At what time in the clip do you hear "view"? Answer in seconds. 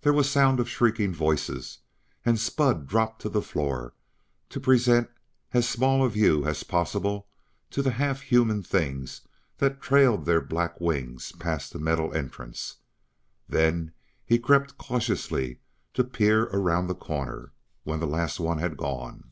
6.08-6.44